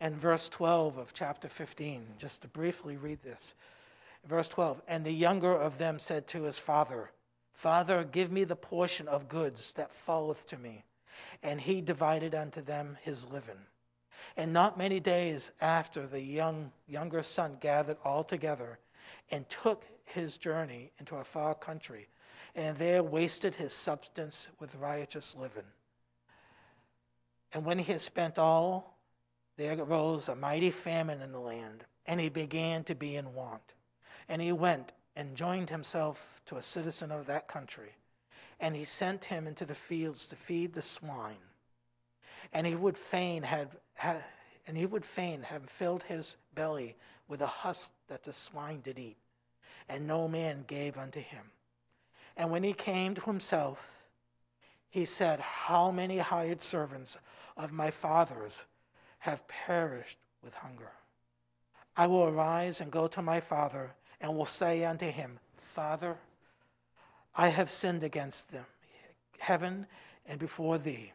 [0.00, 3.54] And verse 12 of chapter 15, just to briefly read this.
[4.26, 7.10] Verse 12, and the younger of them said to his father,
[7.54, 10.84] Father, give me the portion of goods that falleth to me.
[11.42, 13.58] And he divided unto them his living.
[14.36, 18.78] And not many days after, the young, younger son gathered all together
[19.30, 22.08] and took his journey into a far country,
[22.56, 25.66] and there wasted his substance with riotous living.
[27.52, 28.98] And when he had spent all,
[29.58, 33.74] there arose a mighty famine in the land, and he began to be in want.
[34.28, 37.94] And he went and joined himself to a citizen of that country,
[38.58, 41.36] and he sent him into the fields to feed the swine.
[42.54, 44.22] And he would fain have, have
[44.66, 46.96] and he would fain have filled his belly
[47.28, 49.18] with the husk that the swine did eat,
[49.90, 51.50] and no man gave unto him.
[52.36, 53.88] And when he came to himself,
[54.88, 57.18] he said, How many hired servants
[57.56, 58.64] of my father's
[59.20, 60.92] have perished with hunger?
[61.96, 66.16] I will arise and go to my father, and will say unto him, Father,
[67.34, 68.66] I have sinned against them,
[69.38, 69.86] heaven
[70.26, 71.12] and before thee,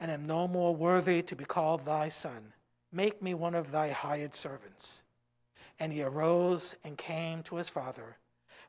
[0.00, 2.52] and am no more worthy to be called thy son.
[2.92, 5.02] Make me one of thy hired servants.
[5.80, 8.16] And he arose and came to his father.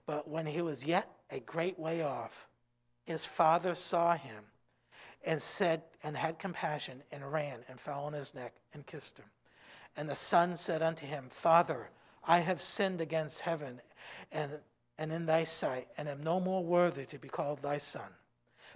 [0.09, 2.47] But when he was yet a great way off,
[3.03, 4.43] his father saw him
[5.23, 9.27] and said, and had compassion, and ran and fell on his neck and kissed him.
[9.95, 11.91] And the son said unto him, Father,
[12.23, 13.81] I have sinned against heaven
[14.31, 14.53] and,
[14.97, 18.09] and in thy sight, and am no more worthy to be called thy son.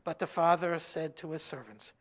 [0.04, 1.93] But the father said to his servants,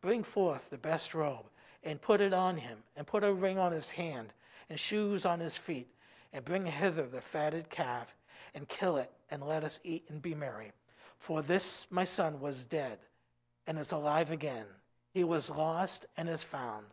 [0.00, 1.44] Bring forth the best robe,
[1.84, 4.32] and put it on him, and put a ring on his hand,
[4.70, 5.90] and shoes on his feet,
[6.32, 8.14] and bring hither the fatted calf,
[8.54, 10.72] and kill it, and let us eat and be merry.
[11.18, 12.98] For this my son was dead,
[13.66, 14.64] and is alive again.
[15.12, 16.86] He was lost and is found.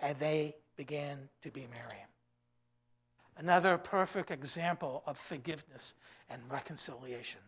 [0.00, 2.04] And they began to be merry.
[3.36, 5.94] Another perfect example of forgiveness
[6.28, 7.40] and reconciliation.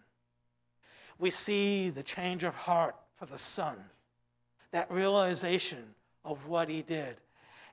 [1.18, 3.76] We see the change of heart for the son
[4.70, 7.16] that realization of what he did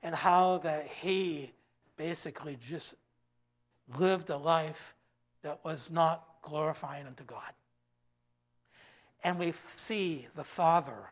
[0.01, 1.53] and how that he
[1.95, 2.95] basically just
[3.97, 4.95] lived a life
[5.43, 7.53] that was not glorifying unto God.
[9.23, 11.11] And we see the father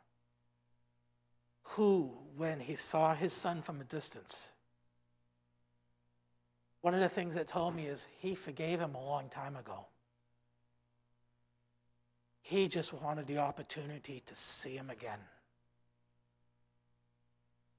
[1.64, 4.50] who, when he saw his son from a distance,
[6.82, 9.88] one of the things that told me is he forgave him a long time ago.
[12.42, 15.18] He just wanted the opportunity to see him again.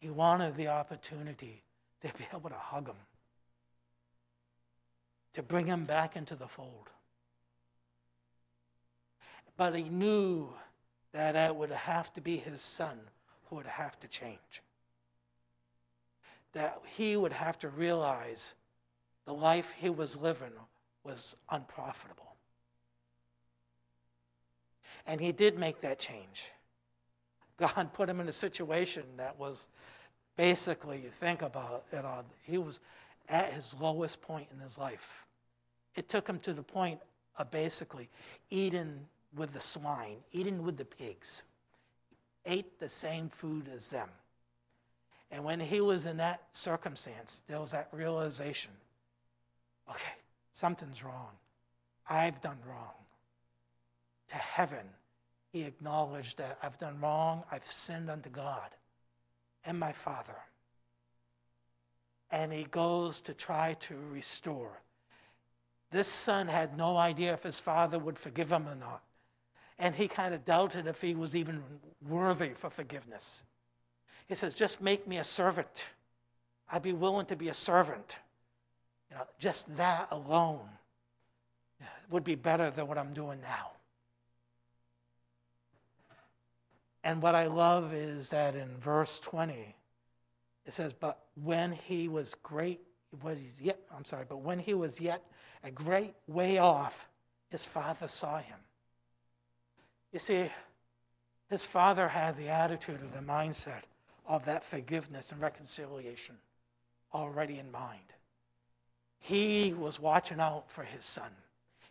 [0.00, 1.62] He wanted the opportunity
[2.02, 2.96] to be able to hug him,
[5.37, 6.88] to bring him back into the fold.
[9.59, 10.49] But he knew
[11.12, 12.99] that it would have to be his son
[13.44, 14.62] who would have to change.
[16.55, 18.55] That he would have to realize
[19.27, 20.53] the life he was living
[21.05, 22.35] was unprofitable.
[25.07, 26.46] And he did make that change.
[27.59, 29.68] God put him in a situation that was
[30.38, 32.81] basically, you think about it, uh, he was
[33.29, 35.25] at his lowest point in his life.
[35.96, 37.00] It took him to the point
[37.38, 38.09] of basically
[38.50, 39.00] eating
[39.35, 41.42] with the swine, eating with the pigs,
[42.44, 44.09] ate the same food as them.
[45.30, 48.70] And when he was in that circumstance, there was that realization
[49.88, 50.14] okay,
[50.52, 51.30] something's wrong.
[52.09, 52.94] I've done wrong.
[54.28, 54.87] To heaven,
[55.52, 58.70] he acknowledged that I've done wrong, I've sinned unto God
[59.64, 60.37] and my Father.
[62.30, 64.80] And he goes to try to restore.
[65.90, 69.03] This son had no idea if his father would forgive him or not.
[69.79, 71.62] And he kind of doubted if he was even
[72.09, 73.44] worthy for forgiveness.
[74.29, 75.87] He says, Just make me a servant.
[76.70, 78.16] I'd be willing to be a servant.
[79.11, 80.68] You know, just that alone
[82.11, 83.72] would be better than what I'm doing now.
[87.05, 89.77] And what I love is that in verse 20,
[90.64, 92.81] it says, But when he was great,
[93.22, 95.22] was yet, I'm sorry, but when he was yet
[95.64, 97.08] a great way off,
[97.50, 98.58] his father saw him.
[100.12, 100.50] You see,
[101.48, 103.82] his father had the attitude or the mindset
[104.26, 106.36] of that forgiveness and reconciliation
[107.14, 108.00] already in mind.
[109.18, 111.30] He was watching out for his son.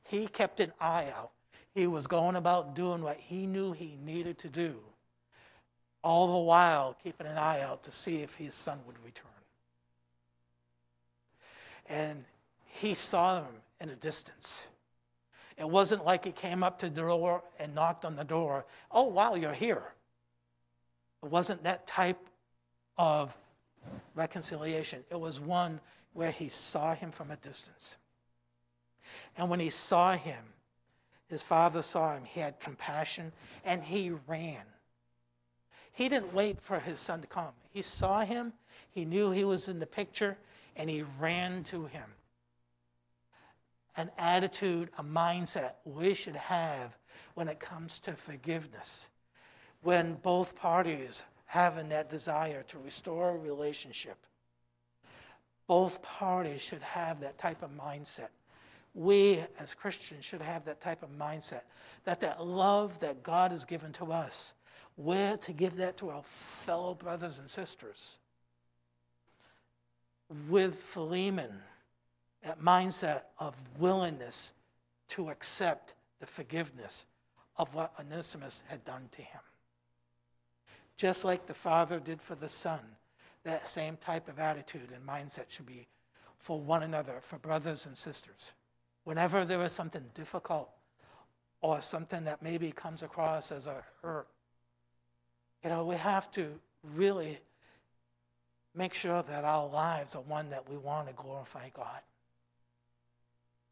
[0.03, 1.31] He kept an eye out.
[1.73, 4.75] He was going about doing what he knew he needed to do,
[6.03, 9.31] all the while keeping an eye out to see if his son would return.
[11.87, 12.23] And
[12.81, 14.65] he saw them in a distance.
[15.57, 18.65] It wasn't like he came up to the door and knocked on the door.
[18.91, 19.83] Oh, wow, you're here.
[21.23, 22.19] It wasn't that type
[22.97, 23.35] of
[24.13, 25.03] reconciliation.
[25.09, 25.79] It was one
[26.13, 27.95] where he saw him from a distance.
[29.37, 30.43] And when he saw him,
[31.27, 33.31] his father saw him, he had compassion,
[33.63, 34.61] and he ran.
[35.93, 37.53] He didn't wait for his son to come.
[37.71, 38.53] He saw him,
[38.91, 40.37] he knew he was in the picture,
[40.75, 42.05] and he ran to him
[43.97, 46.97] an attitude, a mindset we should have
[47.35, 49.09] when it comes to forgiveness.
[49.81, 54.17] When both parties having that desire to restore a relationship,
[55.67, 58.29] both parties should have that type of mindset.
[58.93, 61.61] We as Christians should have that type of mindset
[62.05, 64.53] that that love that God has given to us,
[64.97, 68.17] we're to give that to our fellow brothers and sisters.
[70.49, 71.51] With Philemon,
[72.45, 74.53] that mindset of willingness
[75.07, 77.07] to accept the forgiveness
[77.57, 79.41] of what Onesimus had done to him.
[80.95, 82.79] Just like the father did for the son,
[83.43, 85.87] that same type of attitude and mindset should be
[86.37, 88.53] for one another, for brothers and sisters.
[89.05, 90.69] Whenever there is something difficult
[91.61, 94.27] or something that maybe comes across as a hurt,
[95.63, 96.59] you know, we have to
[96.93, 97.39] really
[98.75, 102.01] make sure that our lives are one that we want to glorify God.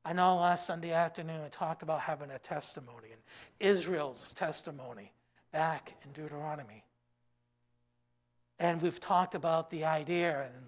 [0.05, 3.21] I know last Sunday afternoon I talked about having a testimony and
[3.59, 5.13] Israel's testimony
[5.53, 6.83] back in Deuteronomy.
[8.59, 10.65] And we've talked about the idea, and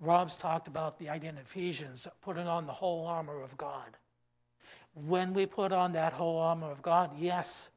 [0.00, 3.96] Rob's talked about the idea in Ephesians, putting on the whole armor of God.
[4.94, 7.70] When we put on that whole armor of God, yes,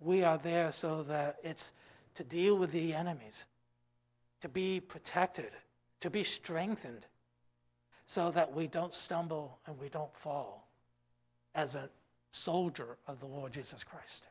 [0.00, 1.72] we are there so that it's
[2.14, 3.46] to deal with the enemies,
[4.40, 5.50] to be protected,
[6.00, 7.06] to be strengthened
[8.08, 10.66] so that we don't stumble and we don't fall
[11.54, 11.90] as a
[12.30, 14.26] soldier of the Lord Jesus Christ.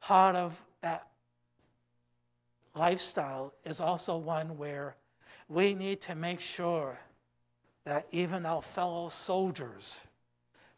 [0.00, 1.08] Part of that
[2.74, 4.96] lifestyle is also one where
[5.50, 6.98] we need to make sure
[7.84, 10.00] that even our fellow soldiers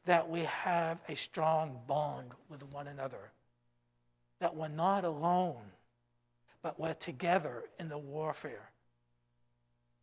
[0.07, 3.31] that we have a strong bond with one another
[4.41, 5.63] that we're not alone
[6.63, 8.71] but we're together in the warfare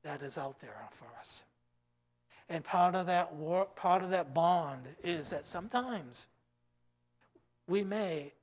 [0.04, 1.44] that is out there for us.
[2.50, 3.32] And part of that
[3.76, 6.28] part of that bond is that sometimes
[7.68, 8.34] we may,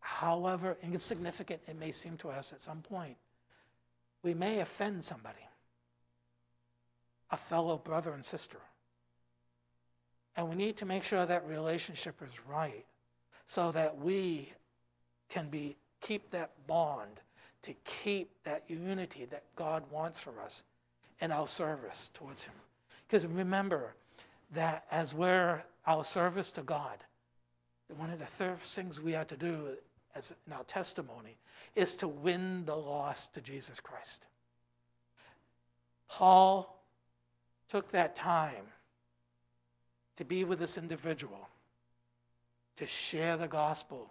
[0.00, 3.16] however insignificant it may seem to us at some point,
[4.22, 5.46] we may offend somebody,
[7.30, 8.58] a fellow brother and sister.
[10.36, 12.86] And we need to make sure that relationship is right
[13.46, 14.50] so that we
[15.28, 17.20] can be keep that bond
[17.62, 20.62] to keep that unity that God wants for us
[21.20, 22.54] in our service towards Him.
[23.06, 23.94] Because remember
[24.54, 26.98] that as we're our service to God,
[27.96, 29.76] one of the first things we have to do
[30.14, 31.36] as in our testimony
[31.74, 34.26] is to win the lost to Jesus Christ.
[36.08, 36.82] Paul
[37.68, 38.66] took that time
[40.16, 41.48] to be with this individual,
[42.76, 44.10] to share the gospel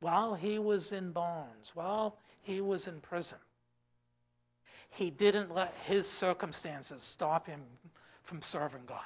[0.00, 3.38] while he was in bonds, while he was in prison.
[4.90, 7.60] He didn't let his circumstances stop him
[8.22, 9.00] from serving God.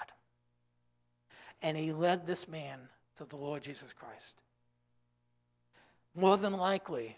[1.62, 2.78] And he led this man
[3.16, 4.36] to the Lord Jesus Christ.
[6.14, 7.16] More than likely,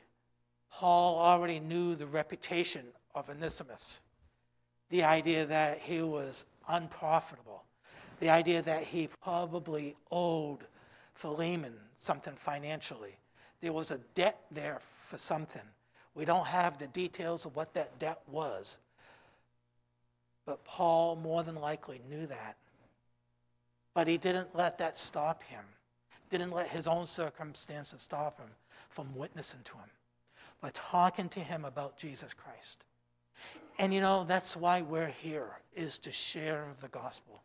[0.70, 3.98] Paul already knew the reputation of Onesimus
[4.90, 7.64] the idea that he was unprofitable,
[8.20, 10.58] the idea that he probably owed
[11.14, 13.16] Philemon something financially.
[13.62, 15.62] There was a debt there for something.
[16.14, 18.79] We don't have the details of what that debt was.
[20.44, 22.56] But Paul more than likely knew that.
[23.94, 25.65] But he didn't let that stop him,
[26.31, 28.48] didn't let his own circumstances stop him
[28.88, 29.90] from witnessing to him,
[30.60, 32.85] but talking to him about Jesus Christ.
[33.79, 37.42] And you know, that's why we're here, is to share the gospel,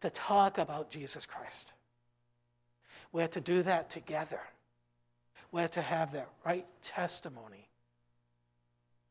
[0.00, 1.72] to talk about Jesus Christ.
[3.12, 4.40] We're to do that together.
[5.52, 7.63] We're to have that right testimony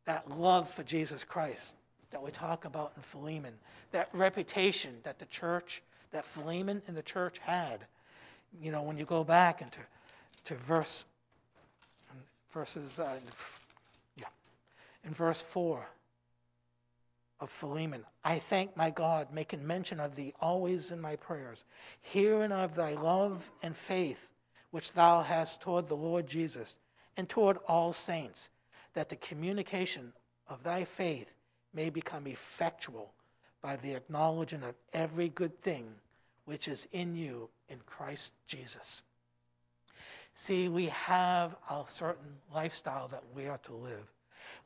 [0.06, 1.76] that love for Jesus Christ
[2.12, 3.54] that we talk about in Philemon,
[3.92, 5.82] that reputation that the church,
[6.12, 7.86] that Philemon and the church had.
[8.62, 9.80] You know, when you go back into
[10.46, 11.06] to verse
[12.54, 13.18] verses uh,
[14.16, 14.26] yeah,
[15.04, 15.84] In verse 4
[17.40, 21.64] of Philemon, I thank my God, making mention of thee always in my prayers,
[22.02, 24.28] hearing of thy love and faith
[24.74, 26.76] which thou hast toward the Lord Jesus
[27.16, 28.50] and toward all saints,
[28.94, 30.14] that the communication
[30.48, 31.34] of thy faith
[31.74, 33.14] may become effectual
[33.62, 35.86] by the acknowledging of every good thing
[36.46, 39.02] which is in you in Christ Jesus.
[40.36, 44.12] See, we have a certain lifestyle that we are to live.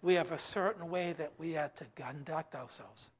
[0.01, 3.11] We have a certain way that we are to conduct ourselves.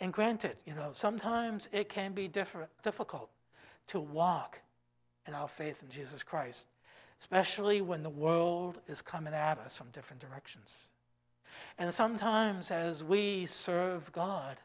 [0.00, 3.30] And granted, you know, sometimes it can be different, difficult
[3.88, 4.60] to walk
[5.26, 6.66] in our faith in Jesus Christ,
[7.20, 10.88] especially when the world is coming at us from different directions.
[11.78, 14.56] And sometimes as we serve God,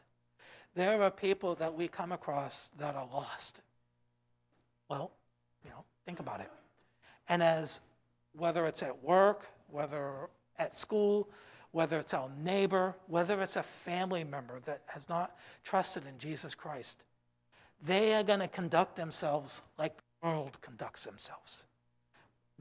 [0.74, 3.60] there are people that we come across that are lost.
[4.88, 5.10] Well,
[5.64, 6.50] you know, think about it.
[7.28, 7.80] And as
[8.34, 10.28] whether it's at work, whether
[10.58, 11.28] at school,
[11.72, 16.54] whether it's our neighbor, whether it's a family member that has not trusted in Jesus
[16.54, 17.02] Christ,
[17.82, 21.64] they are going to conduct themselves like the world conducts themselves.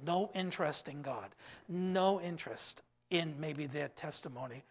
[0.04, 1.30] No interest in God,
[1.68, 4.64] no interest in maybe their testimony,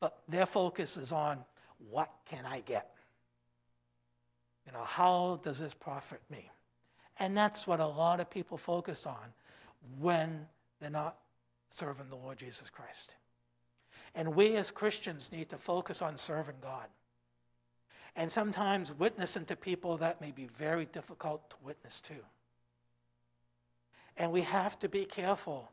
[0.00, 1.44] but their focus is on
[1.90, 2.90] what can I get?
[4.66, 6.50] You know, how does this profit me?
[7.18, 9.32] And that's what a lot of people focus on
[9.98, 10.46] when
[10.80, 11.16] they're not
[11.68, 13.14] serving the Lord Jesus Christ.
[14.14, 16.88] And we as Christians need to focus on serving God.
[18.16, 22.14] And sometimes witnessing to people that may be very difficult to witness to.
[24.16, 25.70] And we have to be careful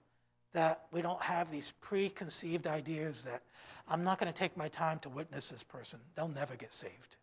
[0.53, 3.43] that we don't have these preconceived ideas that
[3.87, 5.99] I'm not going to take my time to witness this person.
[6.15, 7.17] They'll never get saved.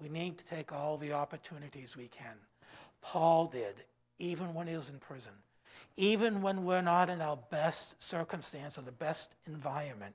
[0.00, 2.36] We need to take all the opportunities we can.
[3.00, 3.74] Paul did,
[4.18, 5.32] even when he was in prison.
[5.96, 10.14] Even when we're not in our best circumstance or the best environment,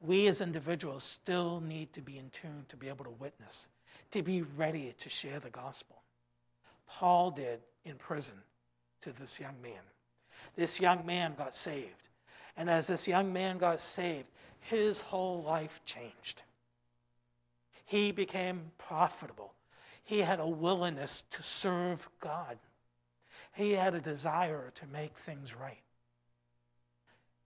[0.00, 3.66] we as individuals still need to be in tune to be able to witness,
[4.10, 6.02] to be ready to share the gospel.
[6.86, 8.36] Paul did in prison
[9.04, 9.80] to this young man.
[10.56, 12.08] This young man got saved.
[12.56, 14.28] And as this young man got saved,
[14.60, 16.42] his whole life changed.
[17.84, 19.52] He became profitable.
[20.04, 22.58] He had a willingness to serve God.
[23.54, 25.82] He had a desire to make things right.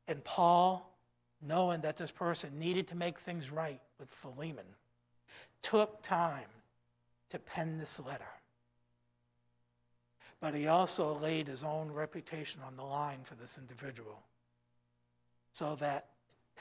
[0.06, 0.96] And Paul,
[1.42, 4.64] knowing that this person needed to make things right with Philemon,
[5.62, 6.48] took time
[7.30, 8.24] to pen this letter.
[10.40, 14.22] But he also laid his own reputation on the line for this individual
[15.52, 16.06] so that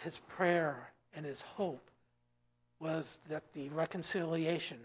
[0.04, 1.90] his prayer and his hope
[2.80, 4.80] was that the reconciliation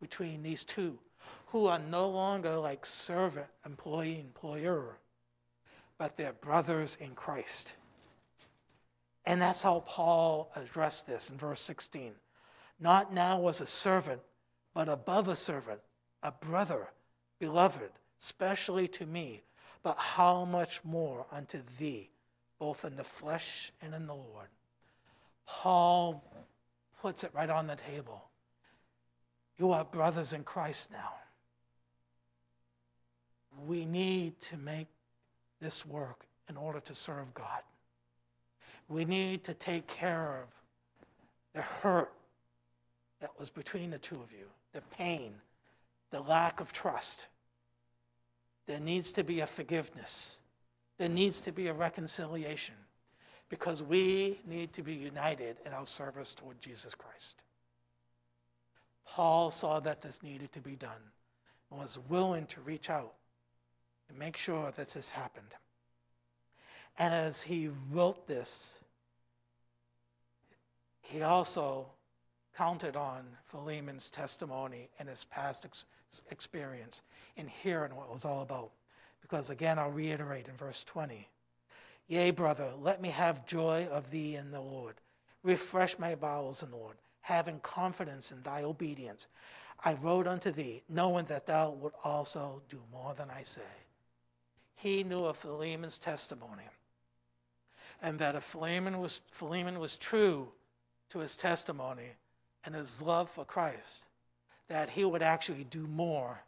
[0.00, 0.98] between these two,
[1.46, 4.98] who are no longer like servant, employee, employer,
[5.98, 7.72] but they're brothers in Christ.
[9.24, 12.12] And that's how Paul addressed this in verse 16.
[12.80, 14.20] Not now as a servant,
[14.72, 15.80] but above a servant,
[16.22, 16.88] a brother,
[17.38, 19.42] beloved, specially to me,
[19.82, 22.10] but how much more unto thee,
[22.58, 24.48] both in the flesh and in the Lord.
[25.46, 26.22] Paul
[27.00, 28.24] puts it right on the table.
[29.58, 31.14] You are brothers in Christ now.
[33.66, 34.86] We need to make
[35.60, 37.62] this work in order to serve God.
[38.88, 40.48] We need to take care of
[41.54, 42.12] the hurt
[43.20, 45.34] that was between the two of you, the pain,
[46.10, 47.26] the lack of trust.
[48.68, 50.40] There needs to be a forgiveness.
[50.98, 52.74] There needs to be a reconciliation
[53.48, 57.42] because we need to be united in our service toward Jesus Christ.
[59.06, 61.00] Paul saw that this needed to be done
[61.70, 63.14] and was willing to reach out
[64.10, 65.54] and make sure that this happened.
[66.98, 68.80] And as he wrote this,
[71.00, 71.86] he also
[72.54, 75.86] counted on Philemon's testimony and his past ex-
[76.30, 77.00] experience
[77.38, 78.72] in hearing what it was all about.
[79.22, 81.28] Because again, I'll reiterate in verse 20
[82.08, 84.94] Yea, brother, let me have joy of thee in the Lord.
[85.42, 89.26] Refresh my bowels in the Lord, having confidence in thy obedience.
[89.84, 93.60] I wrote unto thee, knowing that thou would also do more than I say.
[94.74, 96.62] He knew of Philemon's testimony,
[98.00, 100.48] and that if Philemon was, Philemon was true
[101.10, 102.12] to his testimony
[102.64, 104.06] and his love for Christ,
[104.68, 106.40] that he would actually do more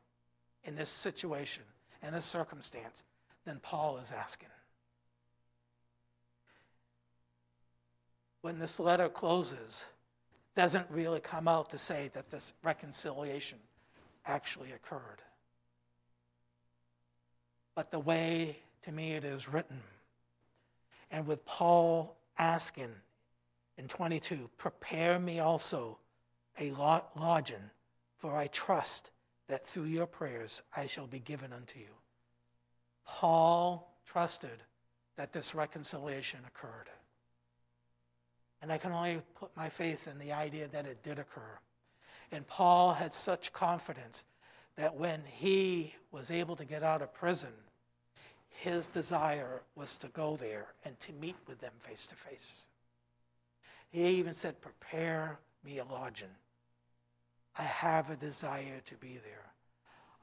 [0.64, 1.62] in this situation,
[2.02, 3.02] in this circumstance,
[3.44, 4.48] than Paul is asking.
[8.42, 9.84] when this letter closes,
[10.56, 13.58] doesn't really come out to say that this reconciliation
[14.26, 15.22] actually occurred.
[17.74, 19.80] But the way, to me, it is written,
[21.10, 22.90] and with Paul asking
[23.76, 25.98] in 22, prepare me also
[26.58, 27.70] a lodging,
[28.18, 29.10] for I trust
[29.50, 31.94] that through your prayers I shall be given unto you.
[33.04, 34.62] Paul trusted
[35.16, 36.88] that this reconciliation occurred.
[38.62, 41.58] And I can only put my faith in the idea that it did occur.
[42.30, 44.24] And Paul had such confidence
[44.76, 47.52] that when he was able to get out of prison,
[48.48, 52.66] his desire was to go there and to meet with them face to face.
[53.90, 56.28] He even said, Prepare me a lodging.
[57.58, 59.52] I have a desire to be there.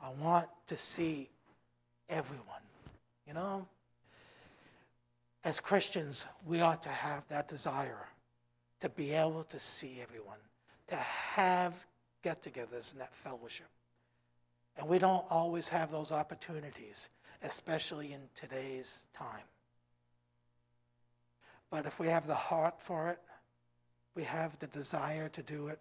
[0.02, 1.30] I want to see
[2.10, 2.46] everyone.
[3.28, 3.68] You know,
[5.44, 8.08] as Christians, we ought to have that desire
[8.80, 10.38] to be able to see everyone,
[10.88, 11.74] to have
[12.24, 13.68] get togethers and that fellowship.
[14.78, 17.10] And we don't always have those opportunities,
[17.44, 19.46] especially in today's time.
[21.70, 23.20] But if we have the heart for it,
[24.16, 25.80] we have the desire to do it,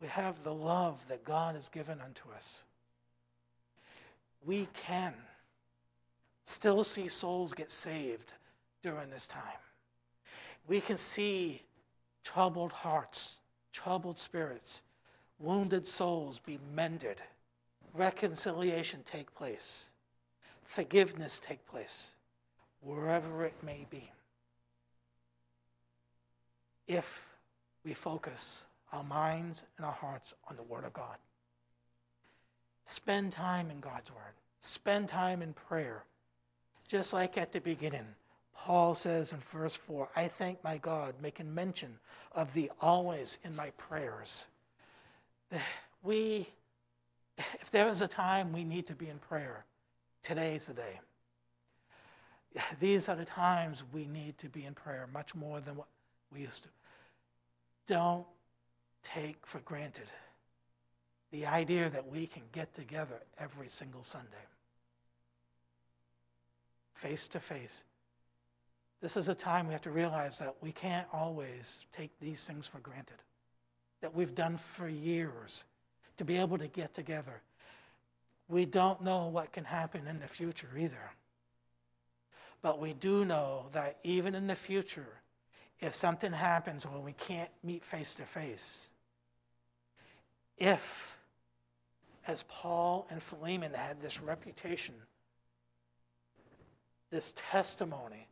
[0.00, 2.62] we have the love that God has given unto us,
[4.44, 5.14] we can
[6.46, 8.32] still see souls get saved
[8.82, 9.42] during this time.
[10.66, 11.62] We can see
[12.24, 13.40] troubled hearts,
[13.72, 14.82] troubled spirits,
[15.38, 17.18] wounded souls be mended,
[17.94, 19.90] reconciliation take place,
[20.64, 22.10] forgiveness take place,
[22.80, 24.10] wherever it may be.
[26.86, 27.26] If
[27.84, 31.16] we focus our minds and our hearts on the Word of God.
[32.84, 34.34] Spend time in God's Word.
[34.60, 36.04] Spend time in prayer.
[36.88, 38.06] Just like at the beginning,
[38.54, 41.98] Paul says in verse 4 I thank my God, making mention
[42.32, 44.46] of thee always in my prayers.
[46.02, 46.48] We,
[47.36, 49.64] if there is a time we need to be in prayer,
[50.22, 51.00] today is the day.
[52.80, 55.88] These are the times we need to be in prayer much more than what
[56.32, 56.68] we used to.
[57.86, 58.26] Don't
[59.02, 60.06] take for granted
[61.30, 64.46] the idea that we can get together every single Sunday,
[66.94, 67.84] face to face.
[69.00, 72.66] This is a time we have to realize that we can't always take these things
[72.66, 73.22] for granted,
[74.00, 75.64] that we've done for years
[76.16, 77.40] to be able to get together.
[78.48, 81.10] We don't know what can happen in the future either.
[82.62, 85.19] But we do know that even in the future,
[85.80, 88.90] if something happens when we can't meet face to face,
[90.58, 91.16] if,
[92.26, 94.94] as Paul and Philemon had this reputation,
[97.10, 98.28] this testimony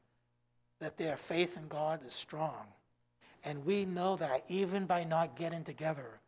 [0.78, 2.66] that their faith in God is strong,
[3.44, 6.20] and we know that even by not getting together,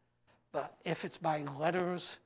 [0.52, 2.18] but if it's by letters,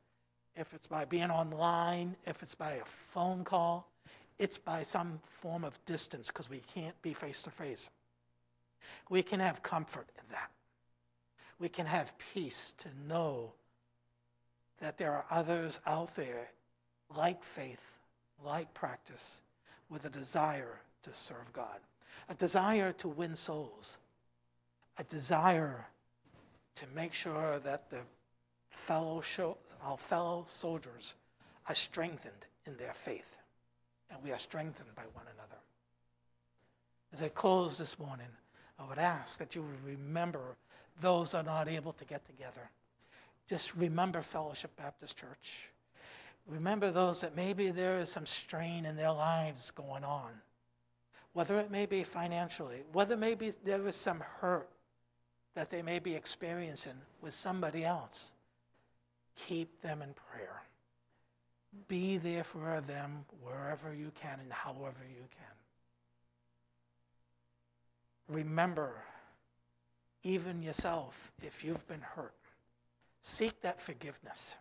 [0.56, 3.90] if it's by being online, if it's by a phone call,
[4.38, 7.90] it's by some form of distance because we can't be face to face.
[9.08, 10.50] We can have comfort in that.
[11.58, 13.52] We can have peace to know
[14.80, 16.50] that there are others out there
[17.14, 17.80] like faith,
[18.44, 19.40] like practice,
[19.88, 21.78] with a desire to serve God,
[22.28, 23.98] a desire to win souls,
[24.98, 25.86] a desire
[26.76, 28.00] to make sure that the
[28.70, 29.22] fellow
[29.82, 31.14] our fellow soldiers
[31.68, 33.36] are strengthened in their faith,
[34.10, 35.60] and we are strengthened by one another.
[37.12, 38.26] As I close this morning,
[38.78, 40.56] I would ask that you would remember
[41.00, 42.70] those that are not able to get together.
[43.48, 45.70] Just remember Fellowship Baptist Church.
[46.46, 50.30] Remember those that maybe there is some strain in their lives going on,
[51.32, 54.68] whether it may be financially, whether maybe there is some hurt
[55.54, 58.34] that they may be experiencing with somebody else.
[59.36, 60.62] Keep them in prayer.
[61.88, 65.63] Be there for them wherever you can and however you can.
[68.28, 69.02] Remember,
[70.22, 72.34] even yourself, if you've been hurt,
[73.20, 74.54] seek that forgiveness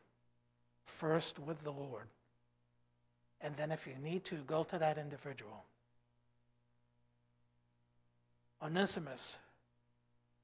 [0.86, 2.07] first with the Lord.
[3.41, 5.66] And then, if you need to, go to that individual.
[8.61, 9.38] Onesimus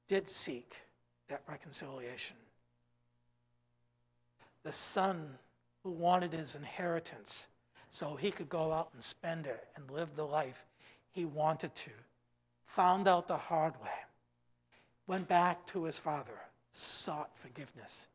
[0.06, 0.76] did seek
[1.28, 2.36] that reconciliation.
[4.62, 5.38] The son
[5.82, 7.46] who wanted his inheritance
[7.88, 10.66] so he could go out and spend it and live the life
[11.12, 11.90] he wanted to,
[12.74, 13.88] found out the hard way,
[15.06, 16.38] went back to his father,
[16.72, 18.06] sought forgiveness.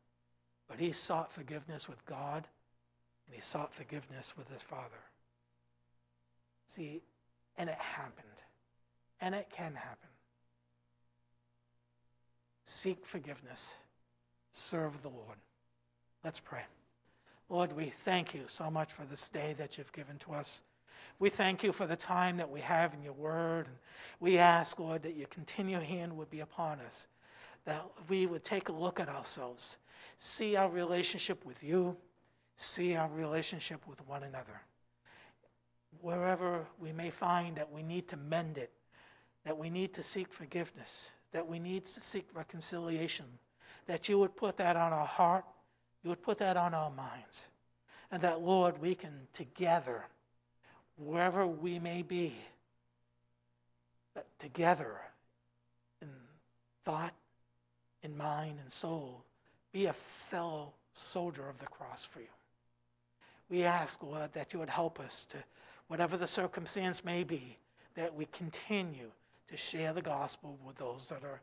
[0.68, 2.47] But he sought forgiveness with God
[3.26, 5.01] and he sought forgiveness with his father.
[6.68, 7.01] See,
[7.58, 8.28] and it happened.
[9.22, 10.10] And it can happen.
[12.64, 13.74] Seek forgiveness.
[14.51, 15.38] Serve the Lord.
[16.24, 16.64] Let's pray.
[17.49, 20.64] Lord, we thank you so much for this day that you've given to us.
[21.20, 23.68] We thank you for the time that we have in your word.
[23.68, 23.76] And
[24.20, 27.07] we ask, Lord, that your continual hand would be upon us,
[27.66, 29.78] that we would take a look at ourselves,
[30.18, 31.95] see our relationship with you,
[32.55, 34.61] see our relationship with one another.
[36.01, 38.72] Wherever we may find that we need to mend it,
[39.45, 43.26] that we need to seek forgiveness, that we need to seek reconciliation,
[43.88, 45.45] that you would put that on our heart,
[46.03, 47.45] you would put that on our minds,
[48.11, 50.05] and that, Lord, we can together,
[50.97, 52.33] wherever we may be,
[54.13, 54.95] that together
[56.01, 56.09] in
[56.83, 57.13] thought,
[58.03, 59.23] in mind, and soul,
[59.71, 62.27] be a fellow soldier of the cross for you.
[63.49, 65.37] We ask, Lord, that you would help us to,
[65.87, 67.57] whatever the circumstance may be,
[67.95, 69.11] that we continue
[69.47, 71.41] to share the gospel with those that are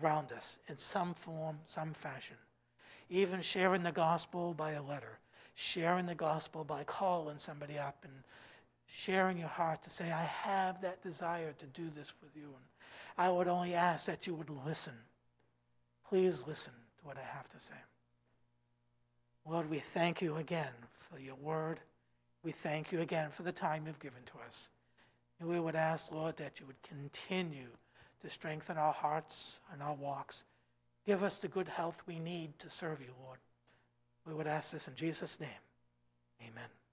[0.00, 2.36] around us in some form, some fashion.
[3.10, 5.18] Even sharing the gospel by a letter,
[5.54, 8.12] sharing the gospel by calling somebody up and
[8.86, 12.44] sharing your heart to say, I have that desire to do this with you.
[12.44, 12.64] And
[13.16, 14.94] I would only ask that you would listen.
[16.08, 17.74] Please listen to what I have to say.
[19.46, 20.72] Lord, we thank you again
[21.10, 21.80] for your word.
[22.42, 24.70] We thank you again for the time you've given to us.
[25.40, 27.68] And we would ask, Lord, that you would continue
[28.22, 30.44] to strengthen our hearts and our walks.
[31.06, 33.38] Give us the good health we need to serve you, Lord.
[34.26, 35.50] We would ask this in Jesus' name.
[36.40, 36.83] Amen.